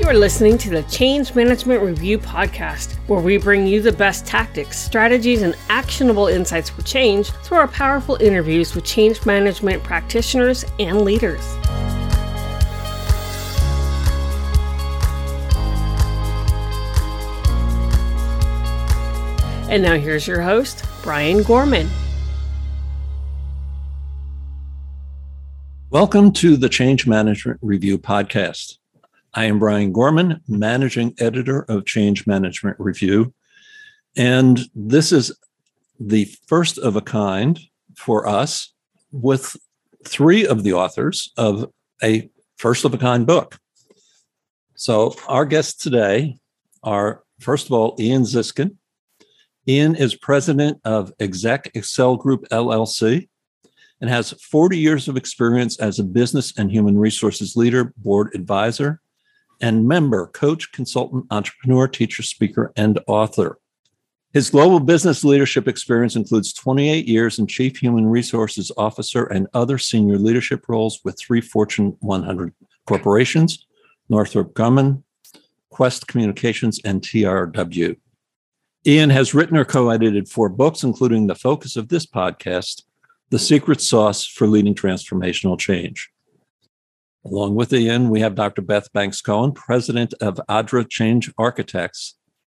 [0.00, 4.24] You are listening to the Change Management Review Podcast, where we bring you the best
[4.26, 10.64] tactics, strategies, and actionable insights for change through our powerful interviews with change management practitioners
[10.78, 11.44] and leaders.
[19.68, 21.90] And now here's your host, Brian Gorman.
[25.90, 28.78] Welcome to the Change Management Review Podcast.
[29.32, 33.32] I am Brian Gorman, Managing Editor of Change Management Review.
[34.16, 35.32] And this is
[36.00, 37.60] the first of a kind
[37.94, 38.74] for us
[39.12, 39.56] with
[40.04, 41.70] three of the authors of
[42.02, 43.60] a first of a kind book.
[44.74, 46.36] So, our guests today
[46.82, 48.76] are, first of all, Ian Ziskin.
[49.68, 53.28] Ian is president of Exec Excel Group LLC
[54.00, 59.00] and has 40 years of experience as a business and human resources leader, board advisor,
[59.60, 63.58] and member, coach, consultant, entrepreneur, teacher, speaker, and author.
[64.32, 69.76] His global business leadership experience includes 28 years in Chief Human Resources Officer and other
[69.76, 72.54] senior leadership roles with three Fortune 100
[72.86, 73.66] corporations
[74.08, 75.02] Northrop Grumman,
[75.72, 77.96] Qwest Communications, and TRW.
[78.86, 82.82] Ian has written or co edited four books, including the focus of this podcast,
[83.30, 86.10] The Secret Sauce for Leading Transformational Change.
[87.24, 88.62] Along with Ian, we have Dr.
[88.62, 92.16] Beth Banks Cohn, president of ADRA Change Architects.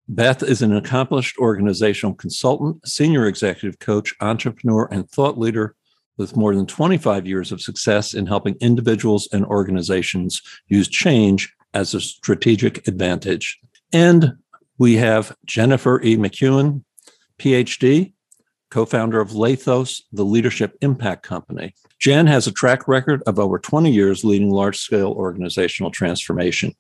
[0.07, 5.77] Beth is an accomplished organizational consultant, senior executive coach, entrepreneur, and thought leader
[6.19, 11.95] with more than 25 years of success in helping individuals and organizations use change as
[11.95, 13.59] a strategic advantage.
[13.95, 14.35] And
[14.77, 16.17] we have Jennifer E.
[16.19, 16.85] McEwen,
[17.39, 18.13] PhD,
[18.71, 21.75] co founder of Lathos, the leadership impact company.
[21.99, 26.75] Jen has a track record of over 20 years leading large scale organizational transformation.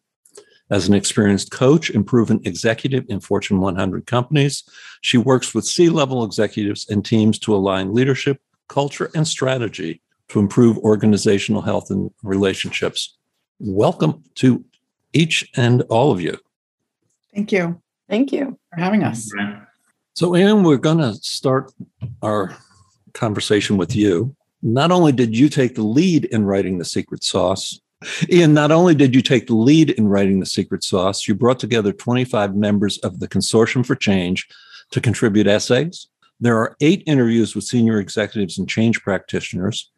[0.71, 4.63] As an experienced coach and proven executive in Fortune 100 companies,
[5.01, 10.39] she works with C level executives and teams to align leadership, culture, and strategy to
[10.39, 13.19] improve organizational health and relationships.
[13.59, 14.65] Welcome to
[15.12, 16.39] each and all of you.
[17.34, 17.83] Thank you.
[18.09, 19.29] Thank you for having us.
[20.15, 21.72] So, Ian, we're going to start
[22.22, 22.56] our
[23.15, 24.34] conversation with you.
[24.62, 27.81] Not only did you take the lead in writing The Secret Sauce,
[28.31, 31.59] Ian, not only did you take the lead in writing The Secret Sauce, you brought
[31.59, 34.49] together 25 members of the Consortium for Change
[34.91, 36.09] to contribute essays.
[36.41, 39.91] There are eight interviews with senior executives and change practitioners,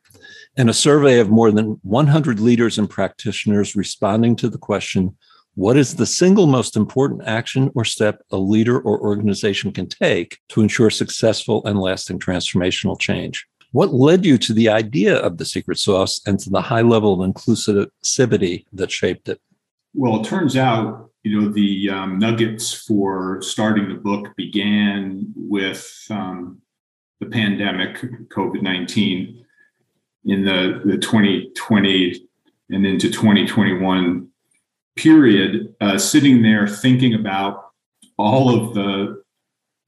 [0.56, 5.16] and a survey of more than 100 leaders and practitioners responding to the question
[5.54, 10.38] what is the single most important action or step a leader or organization can take
[10.48, 13.46] to ensure successful and lasting transformational change?
[13.72, 17.12] What led you to the idea of the secret sauce and to the high level
[17.12, 19.40] of inclusivity that shaped it?
[19.94, 25.90] Well, it turns out, you know, the um, nuggets for starting the book began with
[26.08, 26.62] um,
[27.20, 27.96] the pandemic,
[28.28, 29.44] COVID 19,
[30.24, 32.26] in the, the 2020
[32.70, 34.28] and into 2021
[34.96, 37.70] period uh, sitting there thinking about
[38.18, 39.22] all of the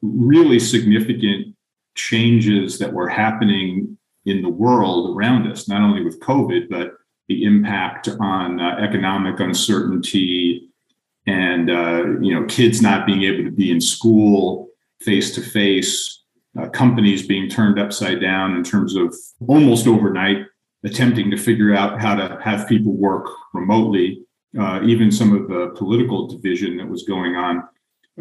[0.03, 1.55] really significant
[1.95, 6.93] changes that were happening in the world around us, not only with COVID, but
[7.29, 10.69] the impact on uh, economic uncertainty
[11.27, 14.69] and uh, you know kids not being able to be in school
[15.01, 16.23] face to face,
[16.73, 19.15] companies being turned upside down in terms of
[19.47, 20.47] almost overnight
[20.85, 24.24] attempting to figure out how to have people work remotely
[24.59, 27.69] uh, even some of the political division that was going on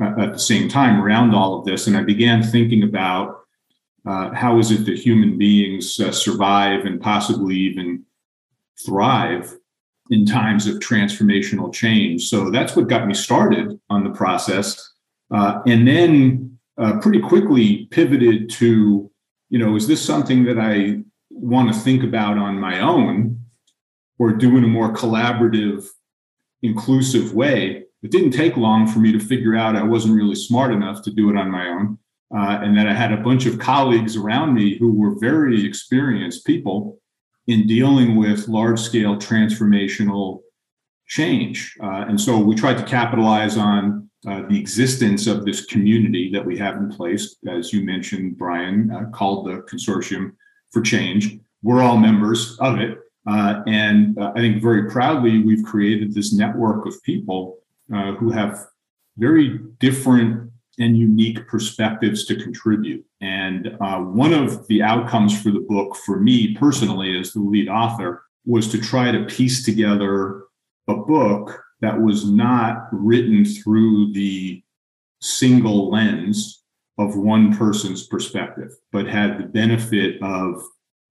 [0.02, 1.88] uh, at the same time around all of this.
[1.88, 3.42] And I began thinking about
[4.06, 8.04] uh, how is it that human beings uh, survive and possibly even
[8.86, 9.56] thrive
[10.10, 12.28] in times of transformational change.
[12.28, 14.92] So that's what got me started on the process.
[15.32, 19.10] Uh, and then uh, pretty quickly pivoted to,
[19.50, 21.00] you know, is this something that I
[21.30, 23.40] want to think about on my own
[24.20, 25.88] or do in a more collaborative
[26.63, 27.83] inclusive way.
[28.01, 31.12] It didn't take long for me to figure out I wasn't really smart enough to
[31.12, 32.00] do it on my own.
[32.36, 36.48] Uh, and that I had a bunch of colleagues around me who were very experienced
[36.48, 36.98] people
[37.45, 40.39] in dealing with large scale transformational
[41.06, 41.77] change.
[41.83, 46.44] Uh, and so we tried to capitalize on uh, the existence of this community that
[46.44, 50.31] we have in place, as you mentioned, Brian, uh, called the Consortium
[50.71, 51.38] for Change.
[51.62, 52.98] We're all members of it.
[53.25, 57.60] Uh, and uh, I think very proudly, we've created this network of people
[57.94, 58.66] uh, who have
[59.18, 63.06] very different and unique perspectives to contribute.
[63.22, 67.70] And uh, one of the outcomes for the book, for me personally, as the lead
[67.70, 70.44] author, was to try to piece together
[70.88, 74.64] a book that was not written through the
[75.22, 76.64] single lens
[76.98, 80.62] of one person's perspective, but had the benefit of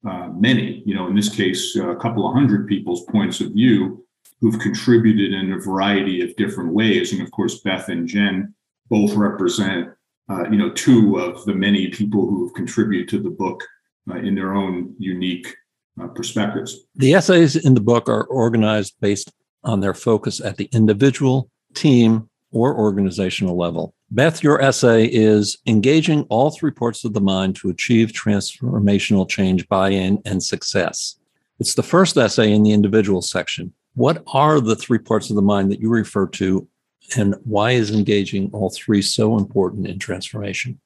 [0.09, 4.05] uh, many, you know, in this case, a couple of hundred people's points of view
[4.41, 7.13] who've contributed in a variety of different ways.
[7.13, 8.53] And of course, Beth and Jen
[8.91, 9.91] both represent,
[10.29, 13.63] uh, you know, two of the many people who have contributed to the book
[14.11, 15.55] uh, in their own unique
[16.03, 16.81] uh, perspectives.
[16.97, 19.33] The essays in the book are organized based
[19.63, 23.95] on their focus at the individual, team, or organizational level.
[24.11, 29.67] Beth, your essay is engaging all three parts of the mind to achieve transformational change,
[29.69, 31.17] buy in, and success.
[31.59, 33.73] It's the first essay in the individual section.
[33.95, 36.69] What are the three parts of the mind that you refer to,
[37.17, 40.79] and why is engaging all three so important in transformation?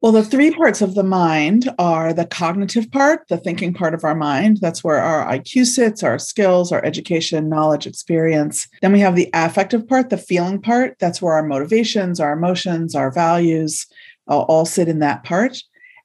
[0.00, 4.04] Well, the three parts of the mind are the cognitive part, the thinking part of
[4.04, 4.58] our mind.
[4.60, 8.68] That's where our IQ sits, our skills, our education, knowledge, experience.
[8.82, 10.96] Then we have the affective part, the feeling part.
[11.00, 13.86] That's where our motivations, our emotions, our values
[14.28, 15.56] uh, all sit in that part.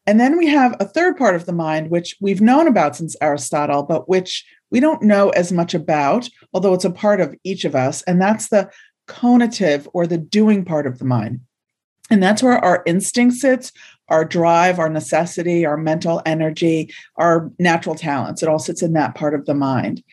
[0.08, 3.16] And then we have a third part of the mind, which we've known about since
[3.22, 7.66] Aristotle, but which we don't know as much about, although it's a part of each
[7.66, 8.02] of us.
[8.04, 8.70] And that's the
[9.08, 11.42] conative or the doing part of the mind.
[12.10, 13.72] And that's where our instinct sits,
[14.08, 18.42] our drive, our necessity, our mental energy, our natural talents.
[18.42, 20.04] It all sits in that part of the mind.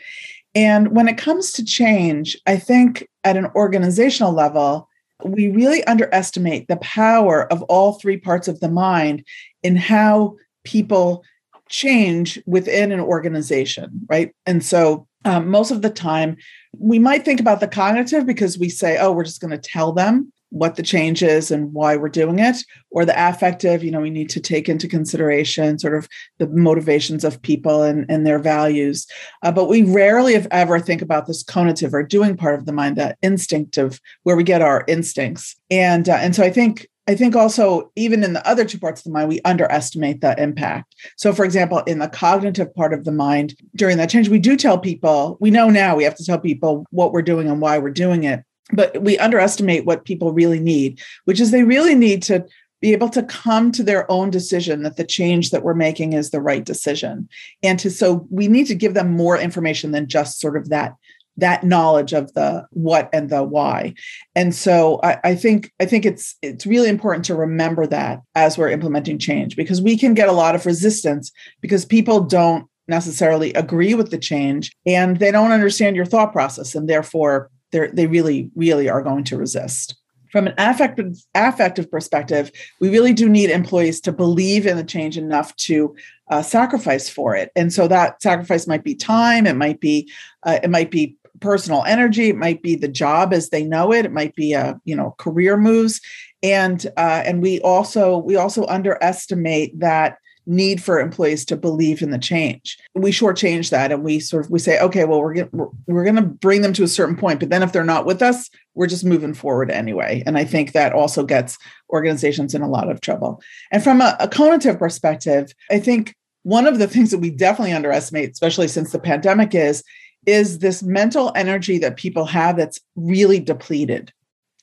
[0.55, 4.89] And when it comes to change, I think at an organizational level,
[5.25, 9.25] we really underestimate the power of all three parts of the mind
[9.63, 11.25] in how people
[11.69, 14.35] change within an organization, right?
[14.45, 16.37] And so um, most of the time,
[16.79, 19.93] we might think about the cognitive because we say, oh, we're just going to tell
[19.93, 22.56] them what the change is and why we're doing it
[22.91, 26.08] or the affective you know we need to take into consideration sort of
[26.38, 29.06] the motivations of people and, and their values.
[29.43, 32.73] Uh, but we rarely if ever think about this conative or doing part of the
[32.73, 35.56] mind that instinctive where we get our instincts.
[35.70, 39.00] And uh, and so i think I think also, even in the other two parts
[39.00, 40.97] of the mind, we underestimate the impact.
[41.17, 44.56] So, for example, in the cognitive part of the mind, during that change, we do
[44.56, 47.79] tell people, we know now we have to tell people what we're doing and why
[47.79, 48.43] we're doing it
[48.73, 52.45] but we underestimate what people really need, which is they really need to
[52.81, 56.31] be able to come to their own decision that the change that we're making is
[56.31, 57.29] the right decision.
[57.63, 60.95] And to so we need to give them more information than just sort of that
[61.39, 63.95] that knowledge of the what and the why.
[64.35, 68.57] And so I, I, think I think it's it's really important to remember that as
[68.57, 71.31] we're implementing change because we can get a lot of resistance
[71.61, 76.75] because people don't necessarily agree with the change and they don't understand your thought process
[76.75, 79.97] and therefore they they really really are going to resist.
[80.33, 85.17] From an affective affective perspective we really do need employees to believe in the change
[85.17, 85.95] enough to
[86.29, 87.53] uh, sacrifice for it.
[87.55, 90.11] And so that sacrifice might be time it might be
[90.43, 94.07] uh, it might be personal energy it might be the job as they know it
[94.07, 96.01] it might be a you know career moves.
[96.43, 102.11] And uh, and we also we also underestimate that need for employees to believe in
[102.11, 102.79] the change.
[102.95, 106.05] We shortchange that and we sort of we say, okay, well, we're gonna, we're, we're
[106.05, 108.49] going to bring them to a certain point, but then if they're not with us,
[108.75, 110.23] we're just moving forward anyway.
[110.27, 111.59] And I think that also gets
[111.91, 113.43] organizations in a lot of trouble.
[113.73, 117.73] And from a, a conative perspective, I think one of the things that we definitely
[117.73, 119.83] underestimate, especially since the pandemic, is
[120.27, 124.12] is this mental energy that people have that's really depleted.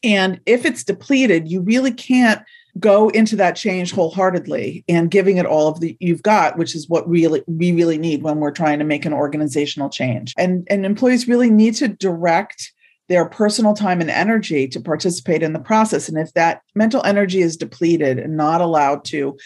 [0.04, 2.42] And if it's depleted, you really can't
[2.80, 6.90] go into that change wholeheartedly and giving it all of the you've got which is
[6.90, 10.34] what really we really need when we're trying to make an organizational change.
[10.38, 12.74] And and employees really need to direct
[13.10, 16.08] their personal time and energy to participate in the process.
[16.08, 19.38] And if that mental energy is depleted and not allowed to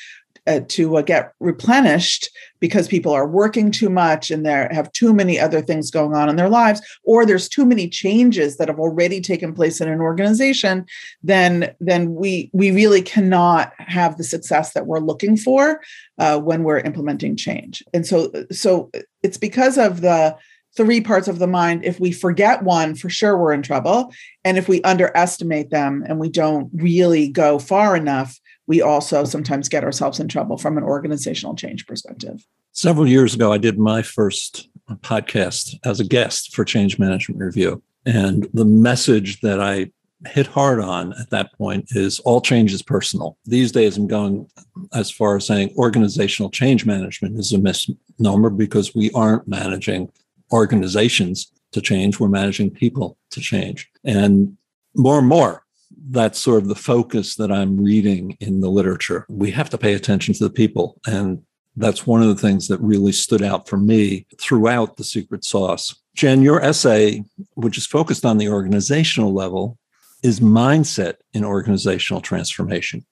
[0.48, 5.14] uh, to uh, get replenished because people are working too much and they have too
[5.14, 8.80] many other things going on in their lives or there's too many changes that have
[8.80, 10.86] already taken place in an organization
[11.22, 15.82] then then we we really cannot have the success that we're looking for
[16.20, 17.84] uh, when we're implementing change.
[17.94, 18.92] And so so
[19.24, 20.36] it's because of the
[20.76, 21.84] three parts of the mind.
[21.84, 24.14] If we forget one for sure we're in trouble.
[24.44, 29.70] And if we underestimate them and we don't really go far enough we also sometimes
[29.70, 32.46] get ourselves in trouble from an organizational change perspective.
[32.74, 34.70] Several years ago, I did my first
[35.02, 37.82] podcast as a guest for Change Management Review.
[38.06, 39.92] And the message that I
[40.28, 43.38] hit hard on at that point is all change is personal.
[43.46, 44.50] These days, I'm going
[44.94, 50.12] as far as saying organizational change management is a misnomer because we aren't managing
[50.52, 53.90] organizations to change, we're managing people to change.
[54.04, 54.58] And
[54.96, 55.64] more and more,
[56.10, 59.26] that's sort of the focus that I'm reading in the literature.
[59.30, 61.00] We have to pay attention to the people.
[61.06, 61.44] And
[61.76, 65.96] that's one of the things that really stood out for me throughout the secret sauce.
[66.16, 67.24] Jen, your essay
[67.54, 69.78] which is focused on the organizational level,
[70.24, 73.06] is mindset in organizational transformation.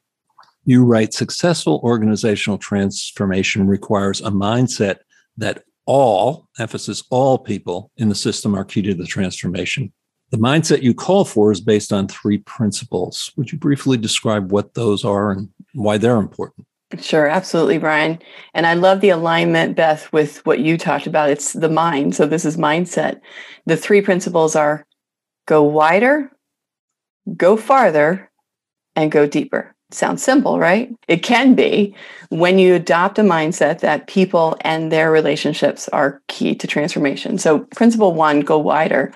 [0.65, 4.97] You write successful organizational transformation requires a mindset
[5.37, 9.93] that all, emphasis all people in the system are key to the transformation.
[10.31, 13.31] The mindset you call for is based on three principles.
[13.37, 16.65] Would you briefly describe what those are and why they're important?
[16.99, 18.19] Sure, absolutely, Brian.
[18.53, 21.29] And I love the alignment, Beth, with what you talked about.
[21.29, 22.15] It's the mind.
[22.15, 23.19] So this is mindset.
[23.65, 24.85] The three principles are
[25.47, 26.31] go wider,
[27.35, 28.29] go farther,
[28.95, 29.75] and go deeper.
[29.91, 30.93] Sounds simple, right?
[31.07, 31.95] It can be
[32.29, 37.37] when you adopt a mindset that people and their relationships are key to transformation.
[37.37, 39.13] So, principle one go wider.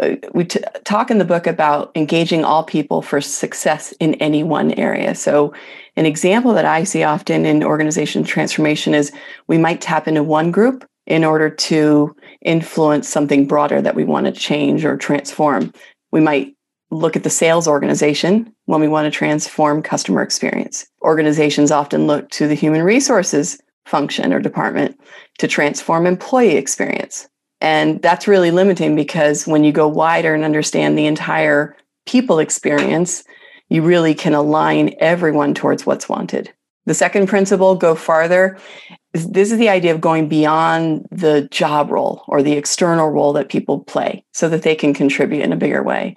[0.00, 4.42] Uh, we t- talk in the book about engaging all people for success in any
[4.42, 5.14] one area.
[5.14, 5.52] So,
[5.96, 9.12] an example that I see often in organization transformation is
[9.46, 14.26] we might tap into one group in order to influence something broader that we want
[14.26, 15.72] to change or transform.
[16.12, 16.54] We might
[16.90, 20.86] look at the sales organization when we want to transform customer experience.
[21.02, 24.98] Organizations often look to the human resources function or department
[25.38, 27.28] to transform employee experience.
[27.60, 31.76] And that's really limiting because when you go wider and understand the entire
[32.06, 33.22] people experience,
[33.68, 36.52] you really can align everyone towards what's wanted.
[36.86, 38.58] The second principle, go farther.
[39.12, 43.50] This is the idea of going beyond the job role or the external role that
[43.50, 46.16] people play so that they can contribute in a bigger way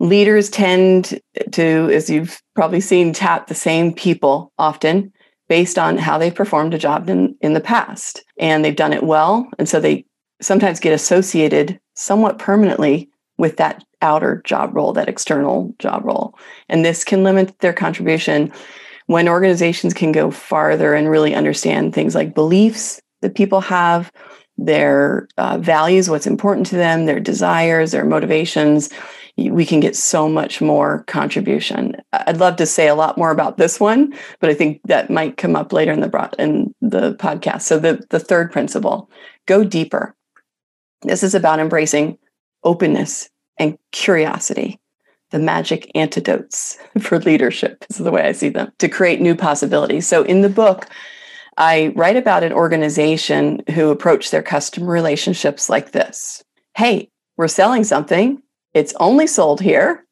[0.00, 1.20] leaders tend
[1.52, 5.12] to, as you've probably seen, tap the same people often
[5.48, 8.24] based on how they've performed a job in, in the past.
[8.38, 9.46] And they've done it well.
[9.58, 10.06] And so they
[10.40, 16.34] sometimes get associated somewhat permanently with that outer job role, that external job role.
[16.68, 18.52] And this can limit their contribution
[19.06, 24.12] when organizations can go farther and really understand things like beliefs that people have,
[24.56, 28.90] their uh, values, what's important to them, their desires, their motivations,
[29.36, 31.96] we can get so much more contribution.
[32.12, 35.36] I'd love to say a lot more about this one, but I think that might
[35.36, 37.62] come up later in the in the podcast.
[37.62, 39.10] So the the third principle,
[39.46, 40.14] go deeper.
[41.02, 42.18] This is about embracing
[42.64, 44.80] openness and curiosity,
[45.30, 50.06] the magic antidotes for leadership is the way I see them to create new possibilities.
[50.06, 50.86] So in the book,
[51.56, 56.42] I write about an organization who approached their customer relationships like this.
[56.76, 58.42] Hey, we're selling something
[58.74, 60.04] it's only sold here.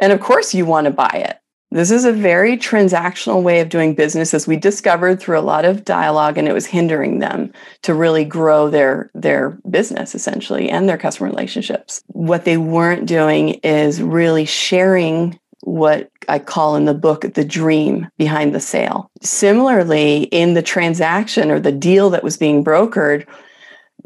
[0.00, 1.38] And of course, you want to buy it.
[1.70, 5.66] This is a very transactional way of doing business, as we discovered through a lot
[5.66, 10.88] of dialogue, and it was hindering them to really grow their, their business essentially and
[10.88, 12.02] their customer relationships.
[12.06, 18.08] What they weren't doing is really sharing what I call in the book the dream
[18.16, 19.10] behind the sale.
[19.20, 23.26] Similarly, in the transaction or the deal that was being brokered,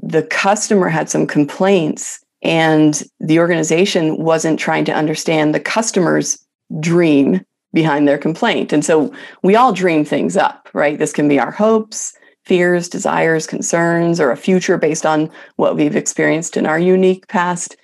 [0.03, 6.45] the customer had some complaints and the organization wasn't trying to understand the customer's
[6.81, 8.73] dream behind their complaint.
[8.73, 9.13] And so
[9.43, 10.99] we all dream things up, right?
[10.99, 12.15] This can be our hopes,
[12.45, 17.77] fears, desires, concerns, or a future based on what we've experienced in our unique past.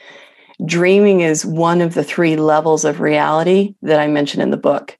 [0.67, 4.99] Dreaming is one of the three levels of reality that I mentioned in the book.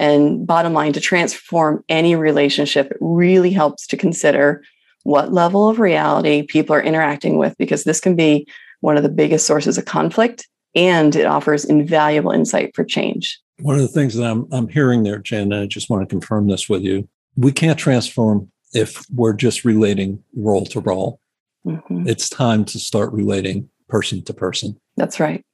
[0.00, 4.62] And bottom line, to transform any relationship, it really helps to consider
[5.04, 8.46] what level of reality people are interacting with, because this can be
[8.80, 13.40] one of the biggest sources of conflict, and it offers invaluable insight for change.
[13.60, 16.12] One of the things that I'm, I'm hearing there, Jen, and I just want to
[16.12, 17.08] confirm this with you
[17.38, 21.20] we can't transform if we're just relating role to role.
[21.64, 22.08] Mm-hmm.
[22.08, 24.78] It's time to start relating person to person.
[24.96, 25.44] That's right.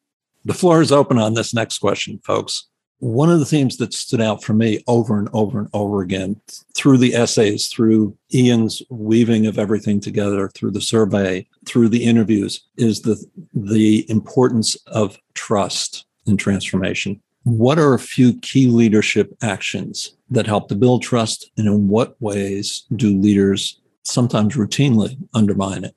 [0.47, 2.67] The floor is open on this next question, folks
[2.99, 6.41] one of the themes that stood out for me over and over and over again
[6.75, 12.65] through the essays, through Ian's weaving of everything together, through the survey, through the interviews,
[12.77, 13.23] is the,
[13.53, 17.21] the importance of trust in transformation.
[17.43, 22.21] What are a few key leadership actions that help to build trust, and in what
[22.23, 25.95] ways do leaders sometimes routinely undermine it?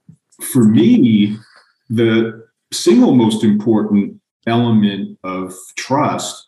[0.51, 1.37] For me,
[1.89, 6.46] the single most important element of trust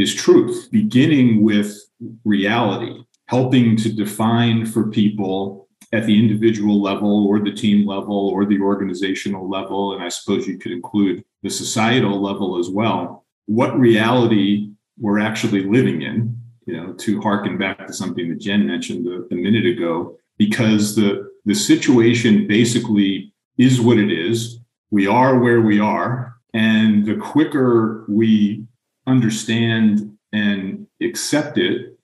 [0.00, 1.76] is truth, beginning with
[2.24, 8.44] reality, helping to define for people at the individual level or the team level or
[8.44, 13.78] the organizational level, and I suppose you could include the societal level as well, what
[13.78, 19.06] reality we're actually living in, you know, to harken back to something that Jen mentioned
[19.08, 24.60] a, a minute ago, because the, the situation basically is what it is.
[24.90, 26.36] We are where we are.
[26.54, 28.66] And the quicker we
[29.10, 31.98] understand and accept it,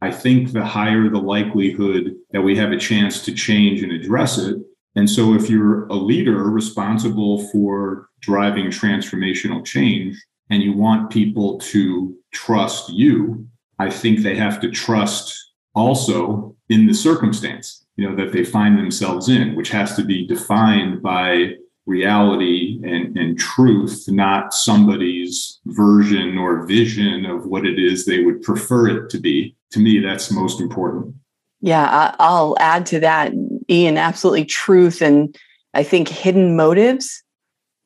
[0.00, 4.38] I think the higher the likelihood that we have a chance to change and address
[4.38, 4.56] it.
[4.94, 10.16] And so, if you're a leader responsible for driving transformational change
[10.50, 13.46] and you want people to trust you,
[13.78, 18.78] I think they have to trust also in the circumstance you know that they find
[18.78, 21.54] themselves in which has to be defined by
[21.88, 28.42] reality and, and truth not somebody's version or vision of what it is they would
[28.42, 29.56] prefer it to be.
[29.72, 31.14] To me that's most important.
[31.60, 33.32] Yeah i'll add to that
[33.68, 35.36] ian absolutely truth and
[35.74, 37.22] i think hidden motives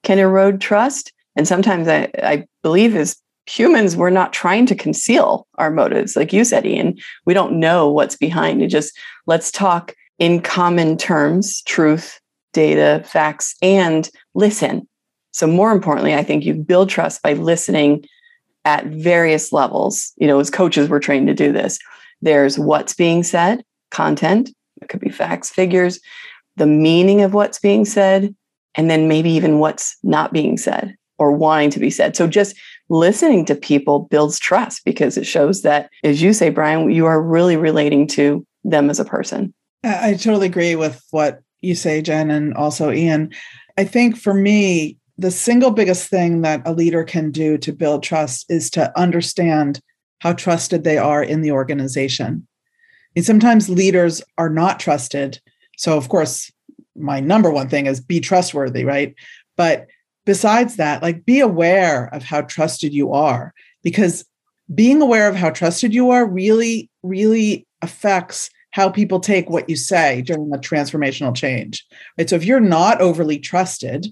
[0.03, 1.13] can erode trust.
[1.37, 3.17] And sometimes i, I believe as
[3.47, 6.99] humans we're not trying to conceal our motives like you said ian.
[7.25, 8.63] We don't know what's behind.
[8.63, 12.21] It just let's talk in common terms truth
[12.53, 14.89] data facts and listen.
[15.33, 18.05] So more importantly i think you build trust by listening
[18.65, 20.13] at various levels.
[20.17, 21.79] You know as coaches we're trained to do this.
[22.21, 26.01] There's what's being said content it could be facts figures
[26.57, 28.35] the meaning of what's being said
[28.75, 32.17] and then maybe even what's not being said or wanting to be said.
[32.17, 32.57] So just
[32.89, 37.23] listening to people builds trust because it shows that, as you say, Brian, you are
[37.23, 39.55] really relating to them as a person.
[39.85, 43.33] I totally agree with what you say, Jen, and also Ian.
[43.79, 48.03] I think for me, the single biggest thing that a leader can do to build
[48.03, 49.81] trust is to understand
[50.19, 52.47] how trusted they are in the organization.
[53.15, 55.41] And sometimes leaders are not trusted.
[55.77, 56.51] So, of course,
[56.97, 59.15] my number one thing is be trustworthy, right?
[59.57, 59.87] But
[60.25, 63.53] besides that, like be aware of how trusted you are
[63.83, 64.25] because
[64.75, 69.77] being aware of how trusted you are really, really affects how people take what you
[69.77, 71.87] say during a transformational change.
[72.19, 72.29] Right.
[72.29, 74.07] So if you're not overly trusted,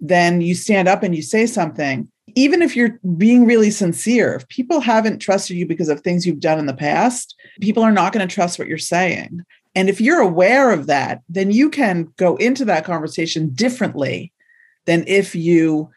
[0.00, 4.34] then you stand up and you say something, even if you're being really sincere.
[4.34, 7.92] If people haven't trusted you because of things you've done in the past, people are
[7.92, 9.42] not going to trust what you're saying.
[9.74, 14.32] And if you're aware of that, then you can go into that conversation differently
[14.86, 15.90] than if you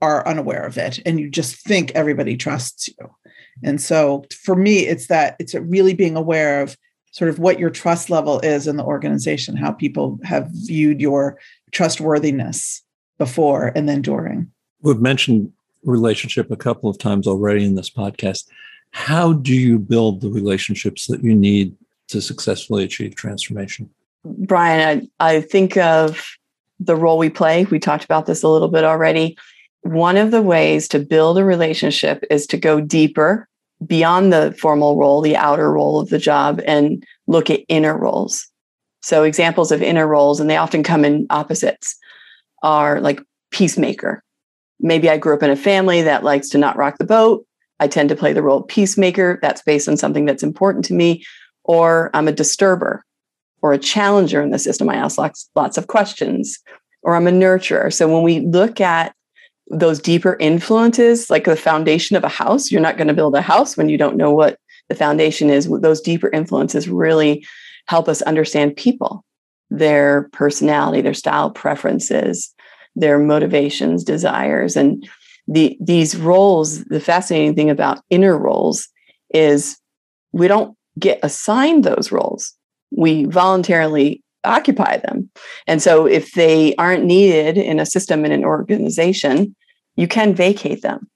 [0.00, 3.14] are unaware of it and you just think everybody trusts you.
[3.62, 6.76] And so for me, it's that it's really being aware of
[7.12, 11.38] sort of what your trust level is in the organization, how people have viewed your
[11.70, 12.82] trustworthiness
[13.18, 14.50] before and then during.
[14.80, 15.52] We've mentioned
[15.84, 18.48] relationship a couple of times already in this podcast.
[18.90, 21.76] How do you build the relationships that you need
[22.08, 23.88] to successfully achieve transformation?
[24.24, 26.36] Brian, I, I think of
[26.80, 27.64] the role we play.
[27.64, 29.36] We talked about this a little bit already.
[29.82, 33.48] One of the ways to build a relationship is to go deeper
[33.86, 38.46] beyond the formal role, the outer role of the job, and look at inner roles.
[39.00, 41.96] So, examples of inner roles, and they often come in opposites,
[42.62, 44.22] are like peacemaker.
[44.80, 47.46] Maybe I grew up in a family that likes to not rock the boat.
[47.80, 49.38] I tend to play the role of peacemaker.
[49.42, 51.24] That's based on something that's important to me.
[51.64, 53.04] Or I'm a disturber
[53.60, 54.88] or a challenger in the system.
[54.88, 56.58] I ask lots, lots of questions,
[57.02, 57.92] or I'm a nurturer.
[57.92, 59.14] So when we look at
[59.72, 63.40] those deeper influences, like the foundation of a house, you're not going to build a
[63.40, 64.58] house when you don't know what
[64.88, 65.68] the foundation is.
[65.68, 67.46] Those deeper influences really
[67.86, 69.24] help us understand people,
[69.70, 72.52] their personality, their style preferences,
[72.94, 74.76] their motivations, desires.
[74.76, 75.08] And
[75.48, 78.88] the, these roles, the fascinating thing about inner roles
[79.34, 79.78] is
[80.32, 82.54] we don't get assigned those roles
[82.96, 85.30] we voluntarily occupy them.
[85.66, 89.54] And so if they aren't needed in a system in an organization,
[89.96, 91.08] you can vacate them.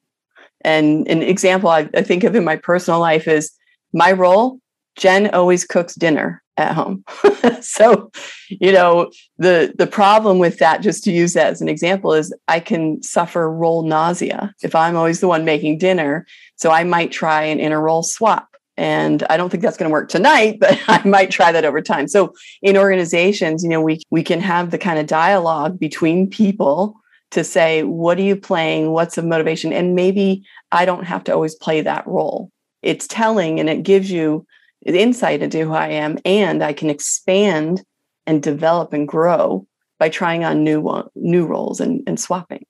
[0.62, 3.52] And an example I, I think of in my personal life is
[3.92, 4.58] my role,
[4.96, 7.04] Jen always cooks dinner at home.
[7.60, 8.10] so,
[8.48, 12.34] you know, the the problem with that, just to use that as an example, is
[12.48, 16.26] I can suffer role nausea if I'm always the one making dinner.
[16.56, 19.92] So I might try an inner role swap and i don't think that's going to
[19.92, 24.00] work tonight but i might try that over time so in organizations you know we
[24.10, 26.94] we can have the kind of dialogue between people
[27.36, 28.90] to say what are you playing?
[28.90, 29.72] What's the motivation?
[29.72, 32.50] And maybe i don't have to always play that role.
[32.82, 34.44] It's telling and it gives you
[34.84, 37.82] insight into who i am and i can expand
[38.26, 39.66] and develop and grow
[39.98, 42.64] by trying on new new roles and, and swapping.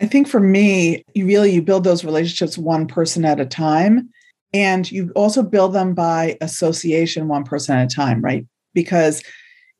[0.00, 4.10] I think for me you really you build those relationships one person at a time
[4.52, 8.46] and you also build them by association, one person at a time, right?
[8.72, 9.22] Because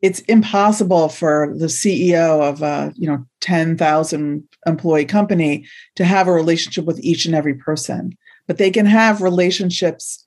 [0.05, 6.33] it's impossible for the CEO of a you know 10,000 employee company to have a
[6.33, 8.13] relationship with each and every person,
[8.47, 10.27] but they can have relationships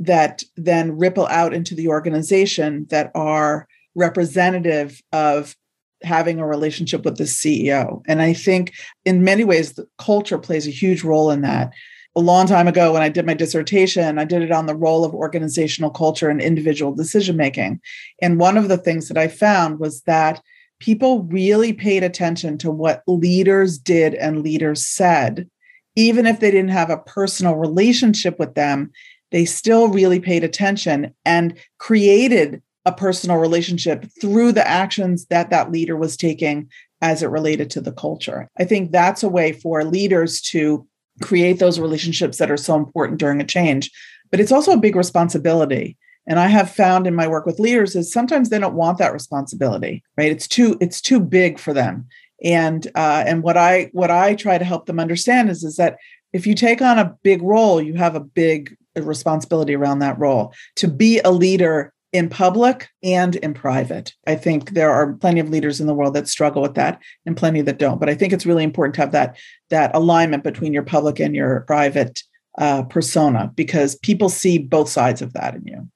[0.00, 5.54] that then ripple out into the organization that are representative of
[6.02, 8.02] having a relationship with the CEO.
[8.08, 8.72] And I think
[9.04, 11.72] in many ways, the culture plays a huge role in that
[12.16, 15.04] a long time ago when I did my dissertation, I did it on the role
[15.04, 17.80] of organizational culture and individual decision making.
[18.22, 20.40] And one of the things that I found was that
[20.78, 25.48] people really paid attention to what leaders did and leaders said.
[25.96, 28.90] Even if they didn't have a personal relationship with them,
[29.30, 35.72] they still really paid attention and created a personal relationship through the actions that that
[35.72, 36.68] leader was taking
[37.00, 38.48] as it related to the culture.
[38.58, 40.86] I think that's a way for leaders to
[41.22, 43.90] create those relationships that are so important during a change.
[44.30, 45.96] But it's also a big responsibility.
[46.26, 49.12] And I have found in my work with leaders is sometimes they don't want that
[49.12, 50.32] responsibility, right?
[50.32, 52.06] It's too it's too big for them.
[52.42, 55.98] And uh, and what I what I try to help them understand is is that
[56.32, 60.52] if you take on a big role, you have a big responsibility around that role.
[60.76, 64.14] To be a leader in public and in private.
[64.28, 67.36] I think there are plenty of leaders in the world that struggle with that and
[67.36, 67.98] plenty that don't.
[67.98, 69.36] But I think it's really important to have that
[69.70, 72.22] that alignment between your public and your private
[72.56, 75.88] uh, persona because people see both sides of that in you.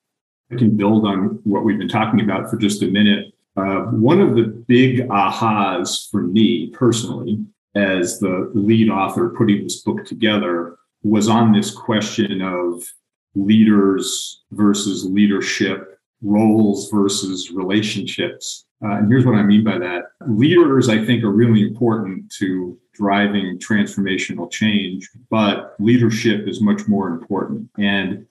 [0.51, 3.33] I can build on what we've been talking about for just a minute.
[3.57, 7.39] Uh, one of the big ahas for me personally,
[7.77, 12.83] as the lead author putting this book together, was on this question of
[13.37, 18.67] leaders versus leadership roles versus relationships.
[18.85, 20.05] Uh, and here's what I mean by that.
[20.27, 27.09] Leaders, I think, are really important to driving transformational change, but leadership is much more
[27.09, 27.69] important.
[27.79, 28.27] And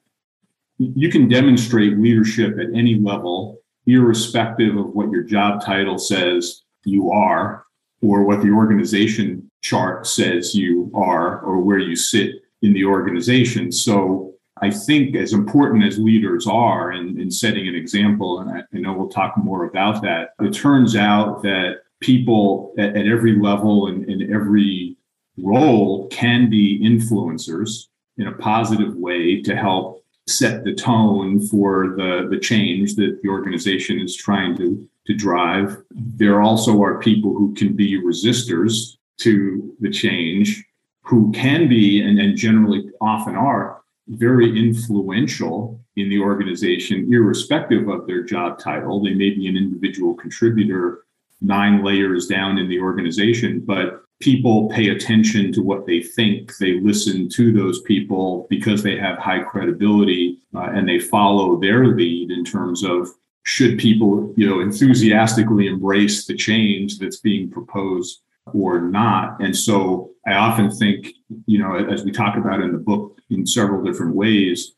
[0.78, 7.12] you can demonstrate leadership at any level, irrespective of what your job title says you
[7.12, 7.66] are,
[8.02, 13.72] or what the organization chart says you are, or where you sit in the organization.
[13.72, 14.27] So
[14.62, 18.80] I think as important as leaders are in, in setting an example, and I, I,
[18.80, 23.88] know we'll talk more about that, it turns out that people at, at every level
[23.88, 24.98] and in every
[25.38, 32.28] role can be influencers in a positive way to help set the tone for the,
[32.30, 35.78] the change that the organization is trying to, to drive.
[35.92, 40.64] There also are people who can be resistors to the change,
[41.04, 48.08] who can be and, and generally often are very influential in the organization, irrespective of
[48.08, 49.04] their job title.
[49.04, 51.06] They may be an individual contributor
[51.42, 56.58] nine layers down in the organization, but people pay attention to what they think.
[56.58, 61.88] They listen to those people because they have high credibility uh, and they follow their
[61.88, 63.10] lead in terms of
[63.44, 68.22] should people, you know, enthusiastically embrace the change that's being proposed
[68.54, 69.40] or not.
[69.42, 71.08] And so I often think,
[71.46, 74.74] you know, as we talk about in the book in several different ways,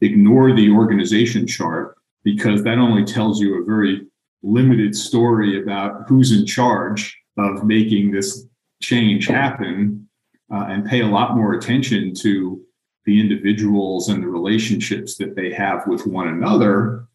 [0.00, 4.06] ignore the organization chart because that only tells you a very
[4.42, 8.46] limited story about who's in charge of making this
[8.82, 10.08] change happen
[10.52, 12.62] uh, and pay a lot more attention to
[13.06, 17.06] the individuals and the relationships that they have with one another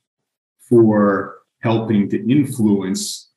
[0.59, 3.28] for helping to influence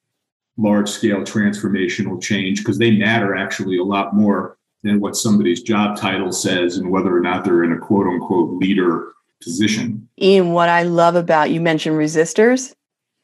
[0.56, 5.96] large scale transformational change because they matter actually a lot more than what somebody's job
[5.96, 9.12] title says and whether or not they're in a quote unquote leader
[9.42, 10.08] position.
[10.20, 12.74] Ian, what I love about you mentioned resistors.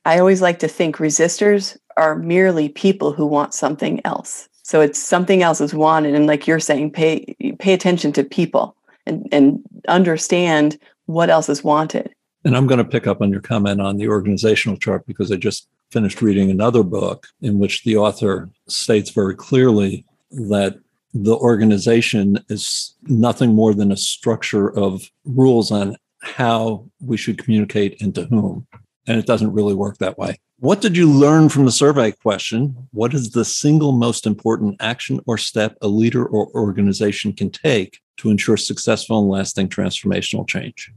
[0.04, 4.48] I always like to think resistors are merely people who want something else.
[4.62, 6.14] So it's something else is wanted.
[6.14, 11.64] And like you're saying, pay pay attention to people and, and understand what else is
[11.64, 12.14] wanted.
[12.44, 15.36] And I'm going to pick up on your comment on the organizational chart because I
[15.36, 20.78] just finished reading another book in which the author states very clearly that
[21.14, 28.00] the organization is nothing more than a structure of rules on how we should communicate
[28.00, 28.66] and to whom.
[29.06, 30.38] And it doesn't really work that way.
[30.60, 32.88] What did you learn from the survey question?
[32.90, 38.00] What is the single most important action or step a leader or organization can take
[38.18, 40.92] to ensure successful and lasting transformational change?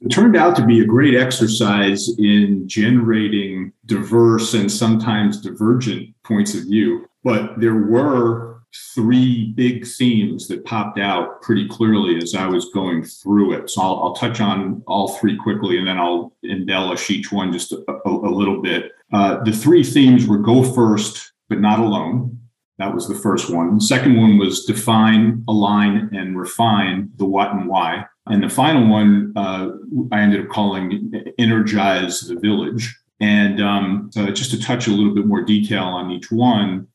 [0.00, 6.54] It turned out to be a great exercise in generating diverse and sometimes divergent points
[6.54, 7.06] of view.
[7.24, 8.60] But there were
[8.94, 13.70] three big themes that popped out pretty clearly as I was going through it.
[13.70, 17.72] So I'll, I'll touch on all three quickly and then I'll embellish each one just
[17.72, 18.92] a, a, a little bit.
[19.12, 22.38] Uh, the three themes were go first, but not alone.
[22.78, 23.76] That was the first one.
[23.76, 28.04] The second one was define, align, and refine the what and why.
[28.26, 29.70] And the final one uh,
[30.12, 32.94] I ended up calling Energize the Village.
[33.20, 36.88] And um, uh, just to touch a little bit more detail on each one,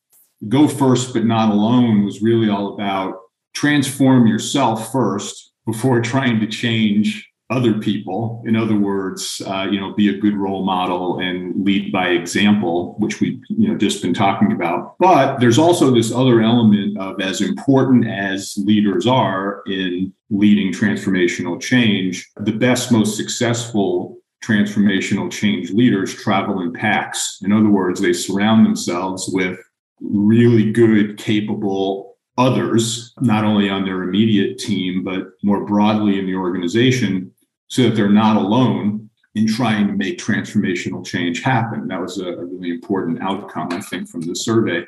[0.49, 3.15] Go First But Not Alone was really all about
[3.53, 8.41] transform yourself first before trying to change other people.
[8.45, 12.95] In other words, uh, you know, be a good role model and lead by example,
[12.97, 14.95] which we've you know just been talking about.
[14.97, 21.61] But there's also this other element of as important as leaders are in leading transformational
[21.61, 27.39] change, the best, most successful transformational change leaders travel in packs.
[27.43, 29.59] In other words, they surround themselves with
[29.99, 36.35] really good, capable others, not only on their immediate team, but more broadly in the
[36.35, 37.30] organization,
[37.71, 41.87] so that they're not alone in trying to make transformational change happen.
[41.87, 44.83] That was a, really important outcome, I think, from the survey.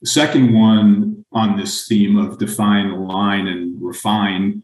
[0.00, 4.62] The second one on this theme of define, align, and refine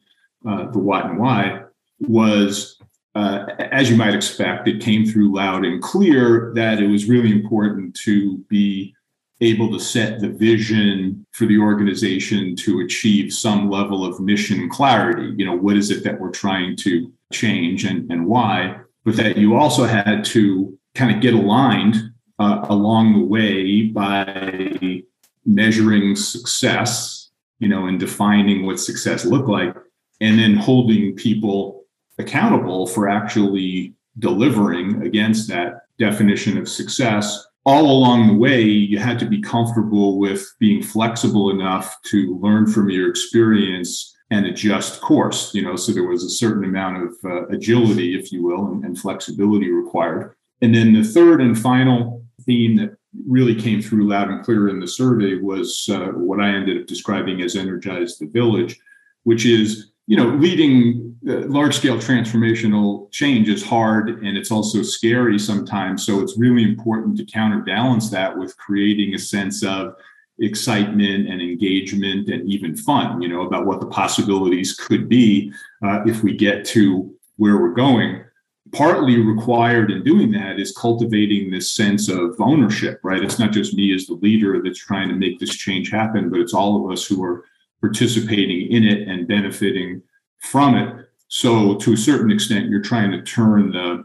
[0.49, 1.65] uh, the what and why
[2.01, 2.79] was
[3.15, 7.31] uh, as you might expect, it came through loud and clear that it was really
[7.31, 8.95] important to be
[9.41, 15.35] able to set the vision for the organization to achieve some level of mission clarity.
[15.37, 18.81] You know, what is it that we're trying to change and, and why?
[19.05, 21.97] But that you also had to kind of get aligned
[22.39, 25.03] uh, along the way by
[25.47, 29.75] measuring success, you know, and defining what success looked like,
[30.21, 31.85] and then holding people
[32.19, 39.19] accountable for actually delivering against that definition of success all along the way, you had
[39.19, 45.55] to be comfortable with being flexible enough to learn from your experience and adjust course.
[45.55, 48.85] You know, so there was a certain amount of uh, agility, if you will, and,
[48.85, 50.35] and flexibility required.
[50.63, 52.97] And then the third and final theme that
[53.27, 56.87] really came through loud and clear in the survey was uh, what I ended up
[56.87, 58.79] describing as energize the village,
[59.25, 65.39] which is you know, leading large scale transformational change is hard and it's also scary
[65.39, 66.05] sometimes.
[66.05, 69.95] So it's really important to counterbalance that with creating a sense of
[70.39, 75.53] excitement and engagement and even fun, you know, about what the possibilities could be
[75.85, 78.25] uh, if we get to where we're going.
[78.73, 83.23] Partly required in doing that is cultivating this sense of ownership, right?
[83.23, 86.41] It's not just me as the leader that's trying to make this change happen, but
[86.41, 87.45] it's all of us who are
[87.81, 90.03] participating in it and benefiting
[90.39, 91.00] from it.
[91.31, 94.05] So to a certain extent, you're trying to turn the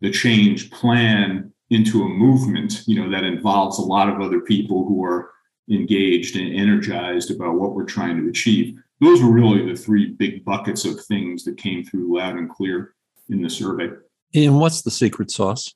[0.00, 4.84] the change plan into a movement, you know, that involves a lot of other people
[4.84, 5.30] who are
[5.70, 8.76] engaged and energized about what we're trying to achieve.
[9.00, 12.94] Those were really the three big buckets of things that came through loud and clear
[13.28, 13.90] in the survey.
[14.34, 15.74] And what's the secret sauce?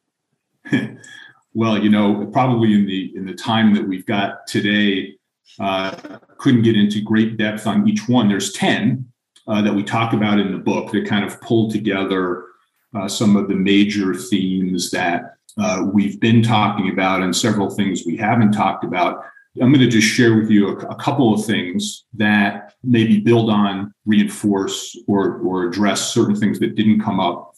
[1.55, 5.15] well, you know, probably in the in the time that we've got today,
[5.61, 8.29] uh, couldn't get into great depth on each one.
[8.29, 9.07] There's 10
[9.47, 12.45] uh, that we talk about in the book that kind of pull together
[12.95, 18.03] uh, some of the major themes that uh, we've been talking about and several things
[18.05, 19.25] we haven't talked about.
[19.61, 23.49] I'm going to just share with you a, a couple of things that maybe build
[23.49, 27.55] on, reinforce, or, or address certain things that didn't come up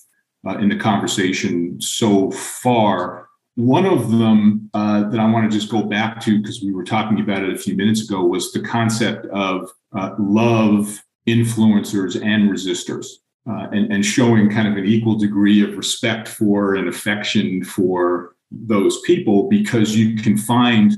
[0.47, 5.69] uh, in the conversation so far one of them uh, that I want to just
[5.69, 8.61] go back to because we were talking about it a few minutes ago was the
[8.61, 13.07] concept of uh, love, influencers, and resistors,
[13.49, 18.35] uh, and, and showing kind of an equal degree of respect for and affection for
[18.51, 20.97] those people because you can find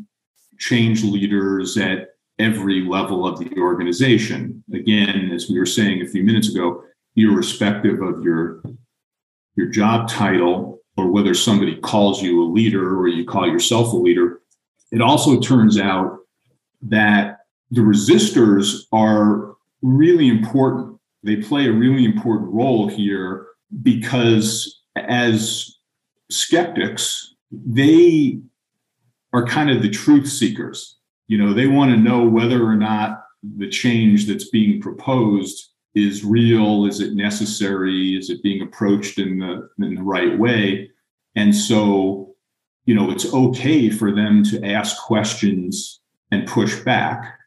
[0.58, 4.62] change leaders at every level of the organization.
[4.72, 6.84] Again, as we were saying a few minutes ago,
[7.16, 8.62] irrespective of your
[9.56, 13.96] your job title or whether somebody calls you a leader or you call yourself a
[13.96, 14.40] leader,
[14.92, 16.18] it also turns out
[16.82, 17.38] that
[17.70, 20.98] the resistors are really important.
[21.22, 23.46] They play a really important role here
[23.82, 25.76] because as
[26.30, 28.40] skeptics, they
[29.32, 30.96] are kind of the truth seekers.
[31.28, 36.24] You know, they want to know whether or not the change that's being proposed is
[36.24, 40.88] real is it necessary is it being approached in the in the right way
[41.34, 42.32] and so
[42.84, 47.39] you know it's okay for them to ask questions and push back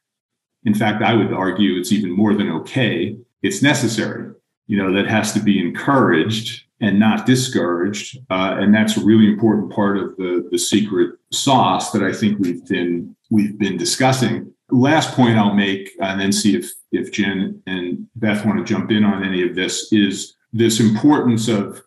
[0.65, 3.17] in fact i would argue it's even more than okay.
[3.41, 4.33] It's necessary
[4.67, 8.17] you know that has to be encouraged and not discouraged.
[8.29, 12.39] Uh, and that's a really important part of the the secret sauce that i think
[12.39, 14.53] we've been we've been discussing.
[14.69, 18.91] Last point I'll make, and then see if if Jen and Beth want to jump
[18.91, 21.81] in on any of this, is this importance of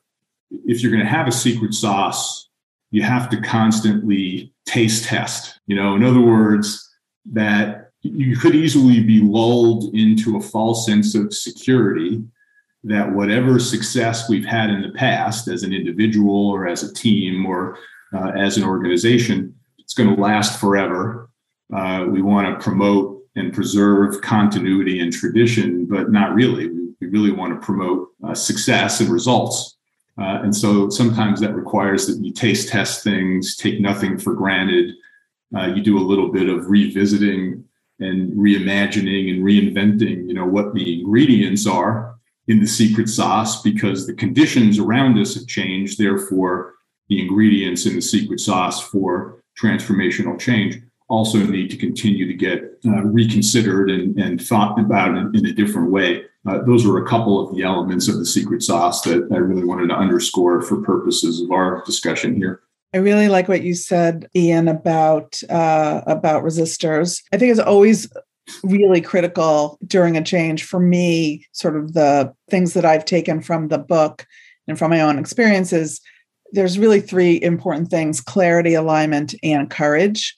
[0.51, 2.49] if you're going to have a secret sauce,
[2.91, 5.61] you have to constantly taste test.
[5.67, 6.89] You know, in other words,
[7.33, 12.23] that you could easily be lulled into a false sense of security
[12.85, 17.45] that whatever success we've had in the past as an individual or as a team
[17.45, 17.79] or
[18.15, 21.29] uh, as an organization, it's going to last forever
[21.75, 26.69] uh, we want to promote and preserve continuity and tradition, but not really.
[26.69, 29.77] We, really want to promote uh, success and results.
[30.19, 34.93] Uh, and so sometimes that requires that you taste test things, take nothing for granted.
[35.57, 37.65] Uh, you do a little bit of revisiting
[38.01, 42.17] and reimagining and reinventing, you know, what the ingredients are
[42.49, 45.99] in the secret sauce because the conditions around us have changed.
[45.99, 46.75] Therefore,
[47.09, 52.79] the ingredients in the secret sauce for transformational change also need to continue to get
[52.85, 56.25] uh, reconsidered and, and, thought about in, in a different way.
[56.49, 59.65] Uh, those are a couple of the elements of the secret sauce that I really
[59.65, 62.63] wanted to underscore for purposes of our discussion here.
[62.95, 67.23] I really like what you said, Ian, about uh, about resistors.
[67.33, 68.09] I think it's always
[68.63, 71.45] really critical during a change for me.
[71.53, 74.27] Sort of the things that I've taken from the book
[74.69, 76.01] and from my own experiences.
[76.53, 80.37] There's really three important things: clarity, alignment, and courage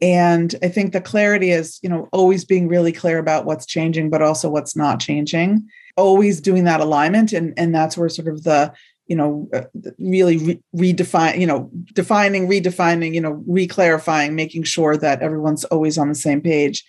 [0.00, 4.10] and i think the clarity is you know always being really clear about what's changing
[4.10, 8.42] but also what's not changing always doing that alignment and and that's where sort of
[8.42, 8.72] the
[9.06, 9.62] you know uh,
[9.98, 15.98] really re- redefine you know defining redefining you know reclarifying making sure that everyone's always
[15.98, 16.84] on the same page.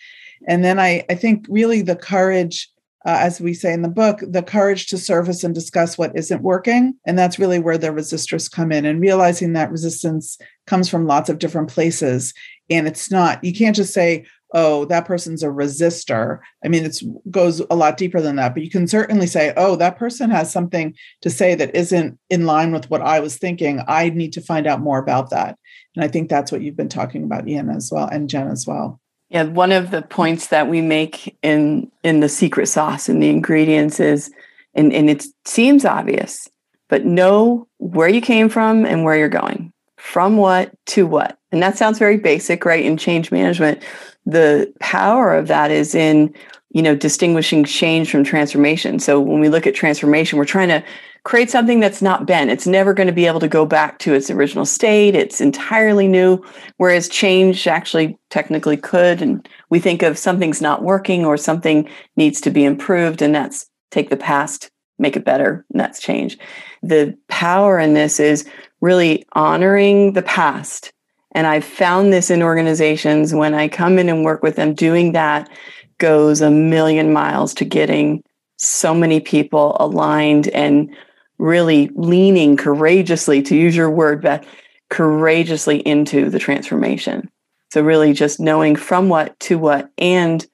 [0.47, 2.69] And then i i think really the courage
[3.05, 6.41] uh, as we say in the book, the courage to service and discuss what isn't
[6.41, 6.95] working.
[7.05, 8.83] And that's really where the resistors come in.
[8.83, 12.33] And realizing that resistance comes from lots of different places.
[12.71, 16.39] And it's not you can't just say oh that person's a resistor.
[16.63, 19.75] I mean it goes a lot deeper than that but you can certainly say oh
[19.75, 23.81] that person has something to say that isn't in line with what i was thinking.
[23.87, 25.57] I need to find out more about that.
[25.95, 28.65] And i think that's what you've been talking about ian as well and jen as
[28.67, 28.99] well.
[29.29, 33.29] Yeah one of the points that we make in in the secret sauce and the
[33.29, 34.31] ingredients is
[34.73, 36.47] and, and it seems obvious
[36.87, 39.73] but know where you came from and where you're going
[40.05, 41.39] from what to what.
[41.51, 42.85] And that sounds very basic, right?
[42.85, 43.81] In change management,
[44.25, 46.33] the power of that is in,
[46.69, 48.99] you know, distinguishing change from transformation.
[48.99, 50.83] So when we look at transformation, we're trying to
[51.23, 52.51] create something that's not been.
[52.51, 55.15] It's never going to be able to go back to its original state.
[55.15, 56.43] It's entirely new.
[56.77, 59.23] Whereas change actually technically could.
[59.23, 63.23] And we think of something's not working or something needs to be improved.
[63.23, 65.65] And that's take the past, make it better.
[65.71, 66.37] And that's change.
[66.83, 68.47] The power in this is
[68.85, 70.93] really honoring the past.
[71.31, 75.11] And I've found this in organizations when I come in and work with them, doing
[75.13, 75.49] that
[75.97, 78.23] goes a million miles to getting
[78.57, 80.95] so many people aligned and
[81.39, 84.47] really leaning courageously, to use your word, Beth,
[84.89, 87.29] courageously into the transformation.
[87.71, 90.45] So, really just knowing from what to what and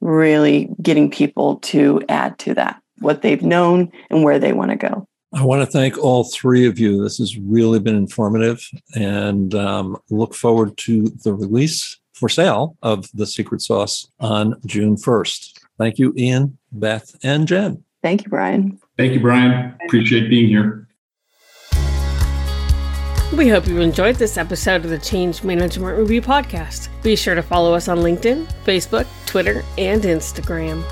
[0.00, 4.76] really getting people to add to that, what they've known and where they want to
[4.76, 5.08] go.
[5.32, 7.02] I want to thank all three of you.
[7.02, 13.08] This has really been informative and um, look forward to the release for sale of
[13.14, 15.60] The Secret Sauce on June 1st.
[15.78, 17.84] Thank you, Ian, Beth, and Jen.
[18.02, 18.80] Thank you, Brian.
[18.98, 19.76] Thank you, Brian.
[19.86, 20.88] Appreciate being here.
[23.36, 26.88] We hope you enjoyed this episode of the Change Management Review Podcast.
[27.04, 30.84] Be sure to follow us on LinkedIn, Facebook, Twitter, and Instagram.